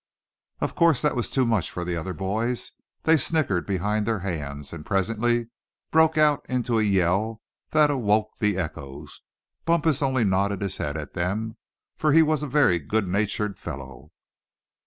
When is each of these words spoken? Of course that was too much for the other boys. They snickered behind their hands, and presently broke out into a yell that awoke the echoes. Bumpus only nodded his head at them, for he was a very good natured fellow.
Of 0.61 0.73
course 0.73 0.99
that 1.03 1.15
was 1.15 1.29
too 1.29 1.45
much 1.45 1.69
for 1.69 1.85
the 1.85 1.95
other 1.95 2.15
boys. 2.15 2.71
They 3.03 3.17
snickered 3.17 3.67
behind 3.67 4.07
their 4.07 4.21
hands, 4.21 4.73
and 4.73 4.83
presently 4.83 5.49
broke 5.91 6.17
out 6.17 6.43
into 6.49 6.79
a 6.79 6.81
yell 6.81 7.43
that 7.69 7.91
awoke 7.91 8.39
the 8.39 8.57
echoes. 8.57 9.21
Bumpus 9.63 10.01
only 10.01 10.23
nodded 10.23 10.63
his 10.63 10.77
head 10.77 10.97
at 10.97 11.13
them, 11.13 11.55
for 11.97 12.13
he 12.13 12.23
was 12.23 12.41
a 12.41 12.47
very 12.47 12.79
good 12.79 13.07
natured 13.07 13.59
fellow. 13.59 14.09